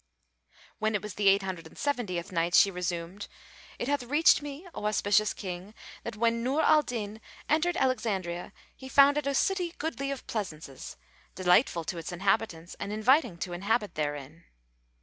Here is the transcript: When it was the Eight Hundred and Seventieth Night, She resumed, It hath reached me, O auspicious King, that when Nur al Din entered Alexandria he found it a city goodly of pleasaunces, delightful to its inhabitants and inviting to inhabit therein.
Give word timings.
When 0.79 0.95
it 0.95 1.03
was 1.03 1.13
the 1.13 1.27
Eight 1.27 1.43
Hundred 1.43 1.67
and 1.67 1.77
Seventieth 1.77 2.31
Night, 2.31 2.55
She 2.55 2.71
resumed, 2.71 3.27
It 3.77 3.87
hath 3.87 4.01
reached 4.01 4.41
me, 4.41 4.67
O 4.73 4.87
auspicious 4.87 5.31
King, 5.31 5.75
that 6.01 6.15
when 6.15 6.41
Nur 6.41 6.63
al 6.63 6.81
Din 6.81 7.21
entered 7.47 7.77
Alexandria 7.77 8.51
he 8.75 8.89
found 8.89 9.19
it 9.19 9.27
a 9.27 9.35
city 9.35 9.75
goodly 9.77 10.09
of 10.09 10.25
pleasaunces, 10.25 10.95
delightful 11.35 11.83
to 11.83 11.99
its 11.99 12.11
inhabitants 12.11 12.75
and 12.79 12.91
inviting 12.91 13.37
to 13.37 13.53
inhabit 13.53 13.93
therein. 13.93 14.45